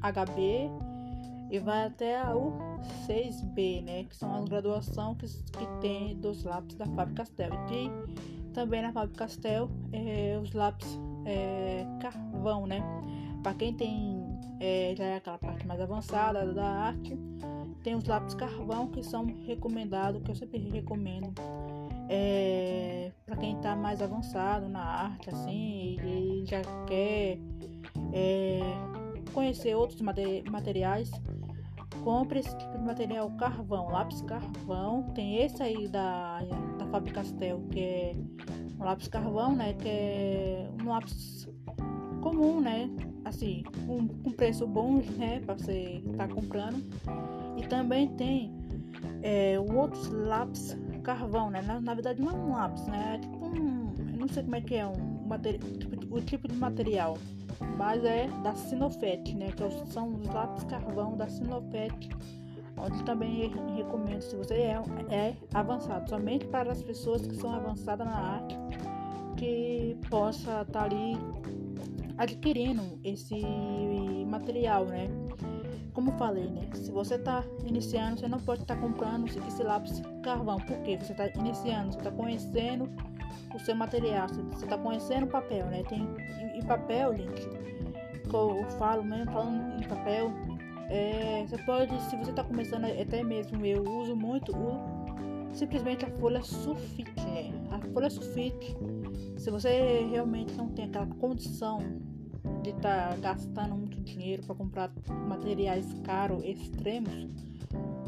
HB 0.00 0.70
e 1.52 1.58
vai 1.58 1.84
até 1.84 2.24
o 2.34 2.52
6B, 3.06 3.82
né, 3.82 4.04
que 4.04 4.16
são 4.16 4.34
as 4.36 4.48
graduações 4.48 5.42
que, 5.52 5.58
que 5.58 5.66
tem 5.82 6.16
dos 6.16 6.44
lápis 6.44 6.76
da 6.76 6.86
Fábio 6.86 7.14
Castel. 7.14 7.50
E 7.70 8.52
também 8.54 8.80
na 8.80 8.90
Fábio 8.90 9.14
Castel 9.14 9.70
é, 9.92 10.38
os 10.42 10.52
lápis 10.52 10.98
é, 11.26 11.84
carvão, 12.00 12.66
né? 12.66 12.82
Para 13.42 13.52
quem 13.52 13.74
tem 13.74 14.21
é, 14.60 14.94
já 14.96 15.04
é 15.04 15.16
aquela 15.16 15.38
parte 15.38 15.66
mais 15.66 15.80
avançada 15.80 16.52
da 16.52 16.64
arte, 16.64 17.18
tem 17.82 17.94
os 17.94 18.04
lápis 18.04 18.34
carvão 18.34 18.88
que 18.88 19.02
são 19.02 19.26
recomendados, 19.44 20.22
que 20.22 20.30
eu 20.30 20.34
sempre 20.34 20.58
recomendo. 20.58 21.32
É, 22.08 23.10
para 23.24 23.36
quem 23.36 23.56
está 23.56 23.74
mais 23.74 24.02
avançado 24.02 24.68
na 24.68 24.82
arte, 24.82 25.30
assim, 25.30 25.96
e 26.04 26.44
já 26.46 26.60
quer 26.86 27.38
é, 28.12 28.60
conhecer 29.32 29.74
outros 29.74 30.00
materiais, 30.00 31.10
compre 32.04 32.40
esse 32.40 32.56
tipo 32.56 32.78
de 32.78 32.84
material 32.84 33.30
carvão, 33.32 33.88
lápis 33.88 34.20
carvão. 34.22 35.02
Tem 35.14 35.38
esse 35.38 35.62
aí 35.62 35.88
da, 35.88 36.40
da 36.78 36.86
Faber 36.86 37.12
Castell, 37.12 37.62
que 37.70 37.80
é 37.80 38.16
um 38.78 38.84
lápis 38.84 39.08
carvão, 39.08 39.54
né? 39.54 39.72
Que 39.74 39.88
é 39.88 40.70
um 40.82 40.88
lápis 40.88 41.48
comum, 42.20 42.60
né? 42.60 42.90
Assim, 43.24 43.62
com, 43.86 44.08
com 44.08 44.30
preço 44.32 44.66
bom, 44.66 45.00
né? 45.16 45.40
Para 45.40 45.54
você 45.54 46.02
estar 46.04 46.28
tá 46.28 46.34
comprando. 46.34 46.82
E 47.56 47.66
também 47.66 48.08
tem 48.16 48.52
é, 49.22 49.58
outros 49.58 50.08
lápis 50.08 50.76
carvão, 51.02 51.50
né? 51.50 51.62
Na, 51.62 51.80
na, 51.80 51.94
verdade 51.94 52.22
não 52.22 52.30
é 52.30 52.34
um 52.34 52.52
lápis, 52.52 52.86
né? 52.86 53.14
É 53.14 53.18
tipo 53.18 53.46
um. 53.46 53.92
Eu 54.12 54.18
não 54.18 54.28
sei 54.28 54.42
como 54.42 54.56
é 54.56 54.60
que 54.60 54.74
é 54.74 54.86
um 54.86 55.22
tipo, 55.78 56.16
o 56.16 56.20
tipo 56.20 56.46
de 56.46 56.54
material 56.56 57.16
mas 57.76 58.04
é 58.04 58.28
da 58.42 58.54
Sinofet, 58.54 59.34
né? 59.34 59.50
Que 59.52 59.92
são 59.92 60.14
os 60.14 60.26
lápis 60.28 60.64
carvão 60.64 61.16
da 61.16 61.28
Sinofet, 61.28 62.10
onde 62.76 63.02
também 63.04 63.52
recomendo 63.76 64.22
se 64.22 64.36
você 64.36 64.54
é, 64.54 64.82
é 65.10 65.34
avançado, 65.54 66.08
somente 66.08 66.46
para 66.46 66.72
as 66.72 66.82
pessoas 66.82 67.26
que 67.26 67.34
são 67.36 67.52
avançadas 67.54 68.06
na 68.06 68.16
arte, 68.16 68.56
que 69.36 69.96
possa 70.10 70.62
estar 70.62 70.64
tá 70.64 70.84
ali 70.84 71.16
adquirindo 72.18 72.98
esse 73.04 73.40
material, 74.26 74.86
né? 74.86 75.08
como 75.92 76.12
falei, 76.12 76.48
né? 76.48 76.68
Se 76.74 76.90
você 76.90 77.16
está 77.16 77.44
iniciando, 77.66 78.20
você 78.20 78.28
não 78.28 78.38
pode 78.40 78.62
estar 78.62 78.74
tá 78.74 78.80
comprando 78.80 79.26
esse 79.26 79.62
lápis 79.62 80.02
carvão. 80.22 80.58
Por 80.58 80.78
quê? 80.82 80.98
Você 81.00 81.12
está 81.12 81.26
iniciando, 81.38 81.92
você 81.92 81.98
está 81.98 82.10
conhecendo 82.10 82.88
o 83.54 83.58
seu 83.58 83.74
material, 83.74 84.28
você 84.28 84.64
está 84.64 84.78
conhecendo 84.78 85.24
o 85.26 85.28
papel, 85.28 85.66
né? 85.66 85.82
Tem 85.88 86.08
em 86.54 86.62
papel, 86.62 87.14
gente, 87.16 87.48
que 88.28 88.34
eu 88.34 88.64
falo 88.78 89.04
mesmo, 89.04 89.30
falando 89.32 89.82
em 89.82 89.86
papel, 89.86 90.32
é, 90.88 91.44
você 91.46 91.58
pode, 91.58 92.00
se 92.02 92.16
você 92.16 92.30
está 92.30 92.42
começando, 92.42 92.84
até 92.84 93.22
mesmo 93.22 93.64
eu 93.64 93.82
uso 93.82 94.16
muito 94.16 94.56
o 94.56 95.02
simplesmente 95.52 96.06
a 96.06 96.10
folha 96.12 96.42
sulfite, 96.42 97.20
né? 97.26 97.52
A 97.70 97.78
folha 97.92 98.08
sulfite, 98.08 98.74
se 99.42 99.50
você 99.50 100.06
realmente 100.08 100.54
não 100.54 100.68
tem 100.68 100.84
aquela 100.84 101.06
condição 101.06 101.80
de 102.62 102.70
estar 102.70 103.10
tá 103.10 103.16
gastando 103.16 103.74
muito 103.74 104.00
dinheiro 104.00 104.44
para 104.44 104.54
comprar 104.54 104.92
materiais 105.26 105.84
caros 106.04 106.44
extremos, 106.44 107.28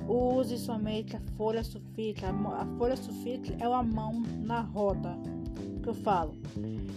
use 0.08 0.56
somente 0.56 1.16
a 1.16 1.20
folha 1.36 1.64
sulfite. 1.64 2.24
A, 2.24 2.66
folha 2.78 2.96
sulfite 2.96 3.52
é 3.58 3.68
uma 3.68 3.82
mão 3.82 4.22
na 4.44 4.60
roda 4.60 5.18
que 5.82 5.88
eu 5.88 5.94
falo. 5.94 6.36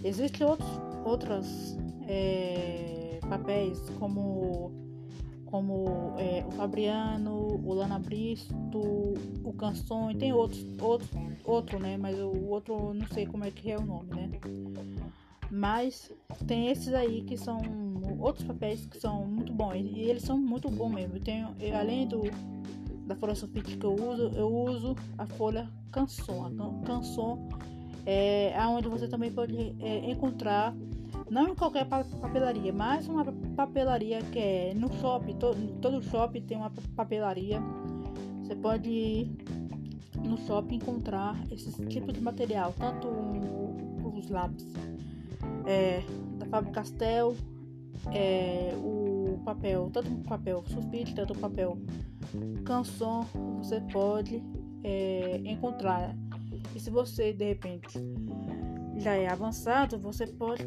Existem 0.04 0.46
outros 0.46 0.70
outros 1.04 1.76
é, 2.08 3.20
papéis 3.28 3.80
como 3.98 4.72
como 5.48 6.14
é, 6.18 6.46
o 6.46 6.52
Fabriano, 6.52 7.60
o 7.64 7.74
Lana 7.74 8.00
Bristo, 8.00 8.80
o 9.44 9.54
Canson, 9.54 10.12
e 10.12 10.16
tem 10.16 10.34
outros, 10.34 10.66
outros, 10.82 11.10
outro, 11.44 11.80
né? 11.80 11.98
Mas 11.98 12.18
o 12.20 12.48
outro 12.48 12.94
não 12.94 13.08
sei 13.08 13.26
como 13.26 13.44
é 13.44 13.52
que 13.52 13.72
é 13.72 13.78
o 13.78 13.86
nome, 13.86 14.10
né? 14.16 14.32
Mas 15.50 16.12
tem 16.46 16.68
esses 16.68 16.94
aí 16.94 17.24
que 17.24 17.38
são 17.38 17.60
outros 18.20 18.46
papéis 18.46 18.86
que 18.86 19.00
são 19.00 19.26
muito 19.26 19.54
bons 19.54 19.76
e 19.76 20.02
eles 20.02 20.24
são 20.24 20.38
muito 20.38 20.70
bons 20.70 20.90
mesmo. 20.90 21.16
Eu 21.16 21.22
tenho, 21.22 21.56
eu, 21.60 21.76
além 21.76 22.08
do 22.08 22.24
da 23.08 23.16
folha 23.16 23.34
sulfite 23.34 23.78
que 23.78 23.86
eu 23.86 23.94
uso, 23.94 24.32
eu 24.36 24.54
uso 24.54 24.96
a 25.18 25.26
folha 25.26 25.70
Canson. 25.92 26.46
A 26.46 26.86
Canson 26.86 27.48
é 28.06 28.54
onde 28.68 28.90
você 28.90 29.08
também 29.08 29.32
pode 29.32 29.76
é, 29.80 30.12
encontrar 30.12 30.76
não 31.30 31.50
em 31.50 31.56
qualquer 31.56 31.86
papelaria, 31.86 32.72
mas 32.72 33.08
uma 33.08 33.26
papelaria 33.56 34.22
que 34.22 34.40
é 34.40 34.74
no 34.74 34.92
shopping, 34.94 35.36
todo, 35.36 35.80
todo 35.82 36.02
shopping 36.02 36.42
tem 36.42 36.58
uma 36.58 36.72
papelaria. 36.96 37.62
Você 38.42 38.56
pode 38.56 38.90
ir 38.90 39.38
no 40.24 40.38
shopping 40.38 40.76
encontrar 40.76 41.36
esse 41.52 41.72
tipo 41.88 42.12
de 42.12 42.22
material, 42.22 42.74
tanto 42.78 43.08
os 44.18 44.30
lápis 44.30 44.66
é, 45.66 46.02
da 46.38 46.46
Fábio 46.48 46.72
Castel, 46.72 47.36
é, 48.14 48.74
o 48.78 49.40
papel, 49.44 49.90
tanto 49.92 50.12
o 50.12 50.24
papel 50.24 50.64
sulfite, 50.68 51.14
tanto 51.14 51.34
o 51.34 51.38
papel 51.38 51.78
canção, 52.66 53.24
você 53.58 53.82
pode 53.92 54.42
é, 54.84 55.42
encontrar. 55.46 56.16
E 56.76 56.80
se 56.80 56.90
você 56.90 57.34
de 57.34 57.46
repente 57.46 58.00
já 58.98 59.14
é 59.14 59.28
avançado, 59.28 59.98
você 59.98 60.26
pode 60.26 60.64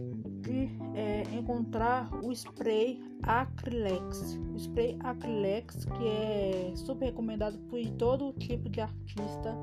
é, 0.95 1.23
encontrar 1.33 2.09
o 2.25 2.33
spray 2.33 3.03
Acrylex. 3.23 4.39
O 4.55 4.57
spray 4.57 4.97
Acrylex, 5.01 5.85
que 5.85 6.07
é 6.07 6.73
super 6.75 7.07
recomendado 7.07 7.59
por 7.69 7.81
todo 7.99 8.33
tipo 8.35 8.69
de 8.69 8.81
artista, 8.81 9.55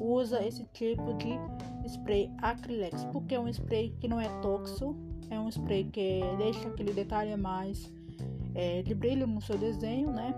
usa 0.00 0.44
esse 0.44 0.64
tipo 0.72 1.14
de 1.14 1.38
spray 1.88 2.30
Acrylex, 2.38 3.04
porque 3.12 3.34
é 3.34 3.40
um 3.40 3.48
spray 3.48 3.94
que 4.00 4.08
não 4.08 4.20
é 4.20 4.28
tóxico, 4.40 4.96
é 5.28 5.38
um 5.38 5.48
spray 5.48 5.84
que 5.84 6.20
deixa 6.38 6.68
aquele 6.68 6.92
detalhe 6.92 7.36
mais 7.36 7.92
é, 8.54 8.82
de 8.82 8.94
brilho 8.94 9.26
no 9.26 9.40
seu 9.40 9.56
desenho, 9.56 10.10
né? 10.10 10.34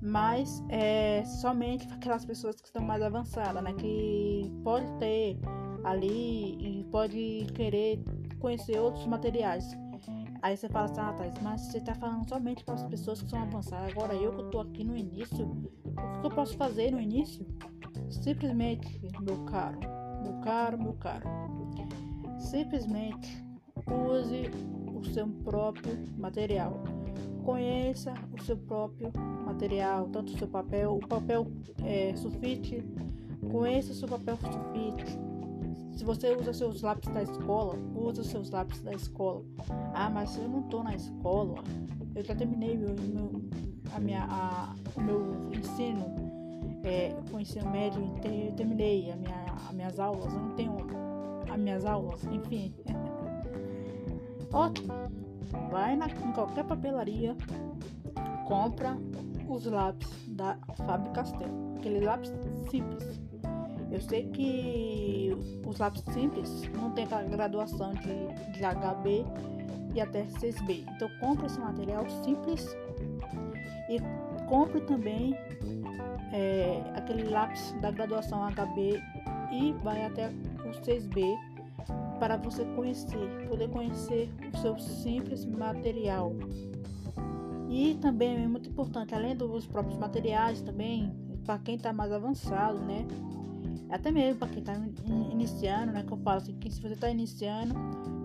Mas 0.00 0.62
é 0.68 1.24
somente 1.24 1.86
para 1.86 1.96
aquelas 1.96 2.24
pessoas 2.24 2.60
que 2.60 2.66
estão 2.66 2.82
mais 2.82 3.02
avançadas, 3.02 3.62
né? 3.62 3.72
Que 3.72 4.52
pode 4.62 4.86
ter 4.98 5.38
ali 5.84 6.56
e 6.60 6.84
pode 6.90 7.46
querer 7.54 8.02
conhecer 8.38 8.78
outros 8.78 9.06
materiais. 9.06 9.76
Aí 10.42 10.56
você 10.56 10.68
fala 10.68 10.84
assim, 10.84 11.00
ah, 11.00 11.14
mas 11.42 11.60
você 11.62 11.80
tá 11.80 11.94
falando 11.94 12.28
somente 12.28 12.62
para 12.64 12.74
as 12.74 12.84
pessoas 12.84 13.22
que 13.22 13.30
são 13.30 13.42
avançadas. 13.42 13.90
Agora 13.90 14.14
eu 14.14 14.32
que 14.32 14.50
tô 14.50 14.60
aqui 14.60 14.84
no 14.84 14.96
início, 14.96 15.44
o 15.44 16.20
que 16.20 16.26
eu 16.26 16.30
posso 16.30 16.56
fazer 16.56 16.92
no 16.92 17.00
início? 17.00 17.46
Simplesmente, 18.10 19.00
meu 19.20 19.44
caro, 19.46 19.80
meu 20.22 20.40
caro, 20.42 20.80
meu 20.80 20.92
caro, 20.94 21.26
simplesmente 22.38 23.44
use 23.90 24.50
o 24.94 25.04
seu 25.04 25.26
próprio 25.28 26.04
material. 26.16 26.84
Conheça 27.44 28.12
o 28.32 28.42
seu 28.42 28.56
próprio 28.56 29.12
material, 29.44 30.08
tanto 30.08 30.34
o 30.34 30.38
seu 30.38 30.48
papel, 30.48 30.94
o 30.96 31.06
papel 31.06 31.46
é, 31.84 32.14
sulfite, 32.16 32.84
conheça 33.50 33.92
o 33.92 33.94
seu 33.94 34.08
papel 34.08 34.36
sulfite, 34.36 35.18
se 35.96 36.04
você 36.04 36.36
usa 36.36 36.52
seus 36.52 36.82
lápis 36.82 37.08
da 37.08 37.22
escola, 37.22 37.74
usa 37.94 38.22
seus 38.22 38.50
lápis 38.50 38.82
da 38.82 38.92
escola. 38.92 39.42
Ah, 39.94 40.10
mas 40.10 40.36
eu 40.36 40.46
não 40.46 40.62
tô 40.64 40.82
na 40.82 40.94
escola. 40.94 41.64
Eu 42.14 42.22
já 42.22 42.34
terminei 42.34 42.76
meu, 42.76 42.94
meu 42.94 43.42
a 43.94 43.98
minha, 43.98 44.26
a, 44.28 44.74
o 44.94 45.00
meu 45.00 45.50
ensino, 45.52 46.04
é, 46.84 47.16
o 47.32 47.40
ensino 47.40 47.70
médio, 47.70 48.02
eu 48.24 48.52
terminei 48.52 49.10
a 49.10 49.16
minha, 49.16 49.46
as 49.68 49.74
minhas 49.74 49.98
aulas. 49.98 50.32
Eu 50.34 50.40
não 50.40 50.50
tenho 50.50 50.76
as 51.50 51.58
minhas 51.58 51.84
aulas, 51.86 52.22
enfim. 52.26 52.74
Ótimo. 54.52 54.92
Vai 55.70 55.96
na, 55.96 56.08
em 56.08 56.32
qualquer 56.32 56.64
papelaria, 56.64 57.34
compra 58.46 58.98
os 59.48 59.64
lápis 59.64 60.10
da 60.28 60.58
Fábio 60.86 61.10
Castelo. 61.12 61.76
Aquele 61.78 62.00
lápis 62.00 62.32
simples 62.70 63.18
eu 63.90 64.00
sei 64.00 64.24
que 64.28 65.36
os 65.64 65.78
lápis 65.78 66.02
simples 66.12 66.62
não 66.74 66.90
tem 66.90 67.04
aquela 67.04 67.24
graduação 67.24 67.92
de, 67.94 68.52
de 68.52 68.60
HB 68.60 69.24
e 69.94 70.00
até 70.00 70.24
6B. 70.24 70.84
Então 70.94 71.08
compre 71.20 71.46
esse 71.46 71.58
material 71.58 72.08
simples 72.24 72.76
e 73.88 73.98
compre 74.48 74.80
também 74.82 75.34
é, 76.32 76.82
aquele 76.94 77.24
lápis 77.24 77.72
da 77.80 77.90
graduação 77.90 78.40
HB 78.50 79.02
e 79.52 79.72
vai 79.82 80.04
até 80.04 80.28
o 80.28 80.70
6B 80.82 81.34
para 82.18 82.36
você 82.36 82.64
conhecer, 82.64 83.46
poder 83.48 83.68
conhecer 83.68 84.30
o 84.52 84.56
seu 84.58 84.78
simples 84.78 85.44
material. 85.44 86.34
E 87.68 87.94
também 87.96 88.44
é 88.44 88.48
muito 88.48 88.68
importante, 88.68 89.14
além 89.14 89.36
dos 89.36 89.66
próprios 89.66 89.98
materiais, 89.98 90.62
também 90.62 91.12
para 91.44 91.58
quem 91.58 91.76
está 91.76 91.92
mais 91.92 92.10
avançado, 92.10 92.78
né? 92.78 93.06
Até 93.88 94.10
mesmo 94.10 94.40
para 94.40 94.48
quem 94.48 94.58
está 94.58 94.74
iniciando, 95.30 95.92
né? 95.92 96.02
Que 96.02 96.12
eu 96.12 96.18
falo 96.18 96.38
assim, 96.38 96.54
que 96.54 96.70
se 96.70 96.80
você 96.80 96.94
está 96.94 97.08
iniciando, 97.08 97.74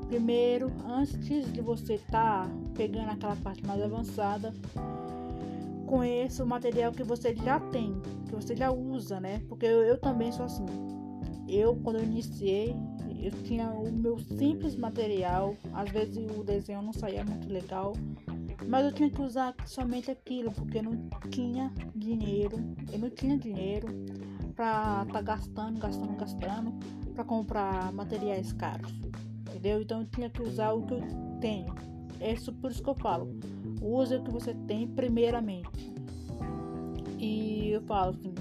primeiro, 0.07 0.71
antes 0.85 1.51
de 1.51 1.61
você 1.61 1.95
estar 1.95 2.47
tá 2.47 2.51
pegando 2.75 3.11
aquela 3.11 3.35
parte 3.35 3.65
mais 3.65 3.81
avançada, 3.81 4.53
conheça 5.85 6.43
o 6.43 6.47
material 6.47 6.91
que 6.91 7.03
você 7.03 7.35
já 7.35 7.59
tem, 7.59 7.93
que 8.25 8.33
você 8.33 8.55
já 8.55 8.71
usa, 8.71 9.19
né? 9.19 9.41
Porque 9.47 9.65
eu, 9.65 9.83
eu 9.83 9.97
também 9.99 10.31
sou 10.31 10.45
assim. 10.45 10.65
Eu, 11.47 11.75
quando 11.75 11.97
eu 11.97 12.03
iniciei, 12.03 12.75
eu 13.21 13.31
tinha 13.43 13.69
o 13.69 13.91
meu 13.91 14.17
simples 14.17 14.75
material. 14.75 15.55
Às 15.73 15.91
vezes 15.91 16.17
o 16.17 16.43
desenho 16.43 16.81
não 16.81 16.93
saía 16.93 17.23
muito 17.23 17.47
legal. 17.47 17.93
Mas 18.67 18.85
eu 18.85 18.91
tinha 18.91 19.09
que 19.09 19.21
usar 19.21 19.55
somente 19.65 20.09
aquilo, 20.09 20.51
porque 20.51 20.79
eu 20.79 20.83
não 20.83 21.09
tinha 21.29 21.71
dinheiro. 21.95 22.57
Eu 22.91 22.99
não 22.99 23.09
tinha 23.09 23.37
dinheiro 23.37 23.87
pra 24.51 25.05
tá 25.05 25.21
gastando, 25.21 25.79
gastando, 25.79 26.15
gastando 26.15 26.73
para 27.13 27.23
comprar 27.23 27.91
materiais 27.91 28.53
caros. 28.53 28.91
Entendeu? 29.49 29.81
Então 29.81 30.01
eu 30.01 30.07
tinha 30.07 30.29
que 30.29 30.41
usar 30.41 30.71
o 30.73 30.83
que 30.83 30.93
eu 30.93 31.01
tenho. 31.39 31.73
É 32.19 32.33
isso 32.33 32.53
por 32.53 32.71
isso 32.71 32.83
que 32.83 32.89
eu 32.89 32.95
falo. 32.95 33.35
Use 33.81 34.15
o 34.15 34.23
que 34.23 34.31
você 34.31 34.53
tem 34.53 34.87
primeiramente. 34.87 35.93
E 37.17 37.71
eu 37.71 37.81
falo 37.81 38.11
assim, 38.11 38.33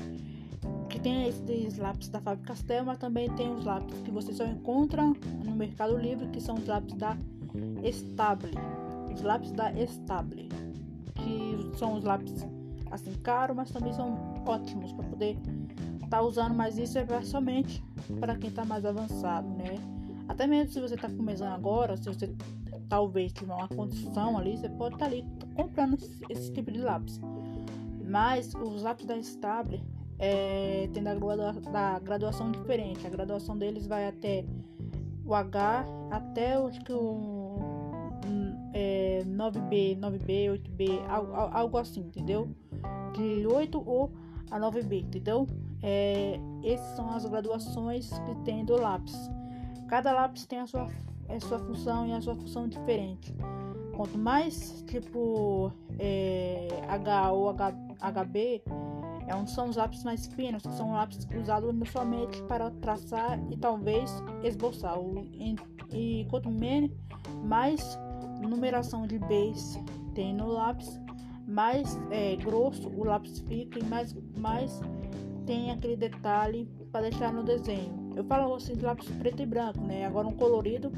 que 0.88 0.98
tem 0.98 1.28
esses 1.28 1.78
lápis 1.78 2.08
da 2.08 2.20
Fábio 2.20 2.44
Castel, 2.44 2.84
mas 2.84 2.98
também 2.98 3.30
tem 3.36 3.52
os 3.52 3.64
lápis 3.64 3.98
que 4.02 4.10
você 4.10 4.32
só 4.32 4.44
encontra 4.44 5.02
no 5.02 5.52
Mercado 5.52 5.96
Livre, 5.96 6.28
que 6.28 6.40
são 6.40 6.56
os 6.56 6.66
lápis 6.66 6.94
da 6.94 7.16
Stable. 7.82 8.52
Os 9.14 9.22
lápis 9.22 9.52
da 9.52 9.70
Stable, 9.72 10.48
que 11.14 11.78
são 11.78 11.94
os 11.94 12.04
lápis 12.04 12.46
assim 12.90 13.12
caros, 13.22 13.56
mas 13.56 13.70
também 13.70 13.92
são 13.92 14.29
ótimos 14.46 14.92
para 14.92 15.04
poder 15.04 15.38
tá 16.10 16.20
usando, 16.20 16.54
mas 16.54 16.76
isso 16.76 16.98
é 16.98 17.22
somente 17.22 17.82
para 18.18 18.36
quem 18.36 18.50
está 18.50 18.64
mais 18.64 18.84
avançado, 18.84 19.48
né? 19.50 19.78
Até 20.28 20.46
mesmo 20.46 20.72
se 20.72 20.80
você 20.80 20.96
está 20.96 21.08
começando 21.08 21.52
agora, 21.52 21.96
se 21.96 22.04
você 22.04 22.34
talvez 22.88 23.32
tiver 23.32 23.54
uma 23.54 23.68
condição 23.68 24.36
ali, 24.36 24.56
você 24.56 24.68
pode 24.68 24.96
estar 24.96 25.06
tá 25.06 25.12
ali 25.12 25.24
comprando 25.54 25.96
esse 26.28 26.52
tipo 26.52 26.70
de 26.70 26.80
lápis. 26.80 27.20
Mas 28.04 28.52
os 28.54 28.82
lápis 28.82 29.06
da 29.06 29.16
Stable 29.18 29.80
é, 30.18 30.88
tem 30.92 31.02
da, 31.02 31.14
da 31.14 31.98
graduação 32.00 32.50
diferente. 32.50 33.06
A 33.06 33.10
graduação 33.10 33.56
deles 33.56 33.86
vai 33.86 34.08
até 34.08 34.44
o 35.24 35.32
H, 35.32 35.84
até 36.10 36.54
acho 36.54 36.80
que 36.80 36.92
o 36.92 37.80
é, 38.74 39.22
9B, 39.26 39.98
9B, 39.98 40.60
8B, 40.60 41.08
algo, 41.08 41.32
algo 41.32 41.78
assim, 41.78 42.00
entendeu? 42.00 42.48
De 43.14 43.46
8 43.46 43.82
ou 43.86 44.12
a 44.50 44.58
9B, 44.58 45.04
entendeu? 45.04 45.46
É, 45.82 46.38
essas 46.64 46.96
são 46.96 47.10
as 47.10 47.24
graduações 47.24 48.10
que 48.10 48.34
tem 48.44 48.64
do 48.64 48.76
lápis. 48.76 49.16
Cada 49.88 50.12
lápis 50.12 50.46
tem 50.46 50.60
a 50.60 50.66
sua, 50.66 50.88
a 51.28 51.40
sua 51.40 51.58
função 51.58 52.06
e 52.06 52.12
a 52.12 52.20
sua 52.20 52.34
função 52.34 52.68
diferente. 52.68 53.34
Quanto 53.96 54.16
mais 54.18 54.82
tipo 54.86 55.72
é, 55.98 56.68
H 56.88 57.32
ou 57.32 57.50
H, 57.50 57.72
HB, 58.00 58.62
é 59.26 59.36
um, 59.36 59.46
são 59.46 59.68
os 59.68 59.76
lápis 59.76 60.02
mais 60.02 60.26
finos, 60.26 60.62
que 60.62 60.72
são 60.72 60.92
lápis 60.92 61.26
usados 61.38 61.72
somente 61.90 62.42
para 62.44 62.70
traçar 62.70 63.38
e 63.50 63.56
talvez 63.56 64.10
esboçar. 64.42 64.96
E, 65.32 65.56
e 65.92 66.26
quanto 66.28 66.50
menos, 66.50 66.90
mais 67.44 67.98
numeração 68.40 69.06
de 69.06 69.18
Bs 69.18 69.78
tem 70.14 70.34
no 70.34 70.48
lápis, 70.48 71.00
mais 71.50 71.98
é, 72.10 72.36
grosso 72.36 72.88
o 72.88 73.04
lápis 73.04 73.40
fica 73.40 73.78
e 73.78 73.84
mais, 73.84 74.14
mais 74.36 74.80
tem 75.46 75.70
aquele 75.70 75.96
detalhe 75.96 76.68
para 76.92 77.02
deixar 77.02 77.32
no 77.32 77.42
desenho. 77.42 78.12
Eu 78.16 78.24
falo 78.24 78.54
assim 78.54 78.74
de 78.74 78.84
lápis 78.84 79.08
preto 79.18 79.42
e 79.42 79.46
branco, 79.46 79.80
né? 79.80 80.06
Agora 80.06 80.26
um 80.26 80.32
colorido, 80.32 80.92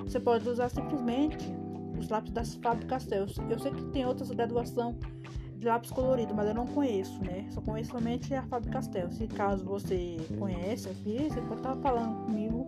você 0.00 0.18
pode 0.18 0.48
usar 0.48 0.68
simplesmente 0.68 1.38
os 1.98 2.08
lápis 2.08 2.32
das 2.32 2.54
fábricas 2.56 3.06
Eu 3.10 3.58
sei 3.58 3.72
que 3.72 3.84
tem 3.86 4.04
outras 4.06 4.30
graduação 4.30 4.96
de 5.56 5.66
lápis 5.66 5.90
colorido, 5.90 6.34
mas 6.34 6.48
eu 6.48 6.54
não 6.54 6.66
conheço, 6.66 7.22
né? 7.22 7.46
Só 7.50 7.60
conheço 7.60 7.90
somente 7.90 8.34
a 8.34 8.42
Fábrica 8.42 8.74
Castel. 8.74 9.10
Se 9.10 9.26
caso 9.26 9.64
você 9.64 10.16
conhece 10.38 10.88
aqui, 10.88 11.28
você 11.30 11.40
pode 11.42 11.60
estar 11.60 11.76
falando 11.76 12.24
comigo 12.24 12.66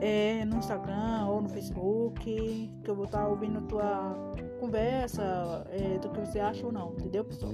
é, 0.00 0.44
no 0.44 0.58
Instagram 0.58 1.26
ou 1.26 1.42
no 1.42 1.48
Facebook, 1.48 2.70
que 2.82 2.90
eu 2.90 2.94
vou 2.94 3.06
estar 3.06 3.26
ouvindo 3.26 3.60
tua 3.62 4.34
conversa, 4.64 5.66
é, 5.70 5.98
do 5.98 6.08
que 6.08 6.20
você 6.20 6.40
acha 6.40 6.64
ou 6.64 6.72
não, 6.72 6.92
entendeu, 6.92 7.24
pessoal? 7.24 7.52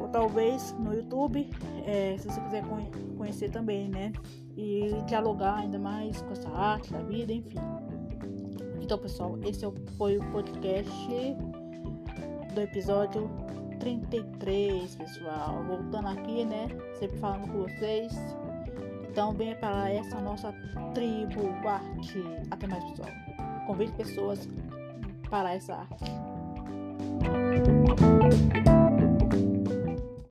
Ou 0.00 0.08
talvez 0.08 0.74
no 0.78 0.92
YouTube, 0.92 1.48
é, 1.86 2.16
se 2.18 2.28
você 2.28 2.40
quiser 2.40 2.64
conhecer 3.16 3.50
também, 3.50 3.88
né? 3.88 4.12
E 4.56 4.90
dialogar 5.06 5.58
ainda 5.58 5.78
mais 5.78 6.20
com 6.22 6.32
essa 6.32 6.48
arte 6.50 6.92
da 6.92 7.02
vida, 7.02 7.32
enfim. 7.32 7.58
Então, 8.80 8.98
pessoal, 8.98 9.38
esse 9.44 9.64
é 9.64 9.72
foi 9.96 10.18
o 10.18 10.32
podcast 10.32 11.36
do 12.52 12.60
episódio 12.60 13.30
33, 13.78 14.96
pessoal. 14.96 15.62
Voltando 15.64 16.08
aqui, 16.08 16.44
né? 16.44 16.68
Sempre 16.98 17.18
falando 17.18 17.52
com 17.52 17.62
vocês. 17.62 18.12
Então, 19.08 19.32
venha 19.32 19.54
para 19.56 19.90
essa 19.90 20.20
nossa 20.20 20.52
tribo 20.94 21.48
arte. 21.66 22.22
Até 22.50 22.66
mais, 22.66 22.84
pessoal. 22.84 23.08
Convide 23.66 23.92
pessoas 23.92 24.48
para 25.28 25.54
essa 25.54 25.74
arte. 25.74 26.26